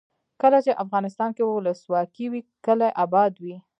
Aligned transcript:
کله 0.41 0.57
چې 0.65 0.79
افغانستان 0.83 1.29
کې 1.35 1.43
ولسواکي 1.45 2.25
وي 2.31 2.41
کلي 2.65 2.89
اباد 3.03 3.33
وي. 3.43 3.55